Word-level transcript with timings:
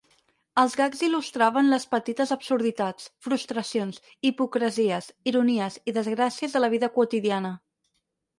Els 0.59 0.75
gags 0.79 1.01
il·lustraven 1.07 1.67
les 1.73 1.85
petites 1.91 2.33
absurditats, 2.35 3.05
frustracions, 3.27 4.01
hipocresies, 4.31 5.11
ironies 5.33 5.79
i 5.93 5.97
desgràcies 6.01 6.57
de 6.59 6.63
la 6.65 6.73
vida 6.77 6.91
quotidiana. 6.99 7.55